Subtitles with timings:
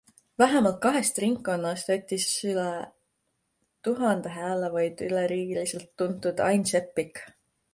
[0.41, 2.65] Vähemalt kahest ringkonnast võttis üle
[3.89, 7.23] tuhande hääle vaid üleriigiliselt tuntud Ain Seppik.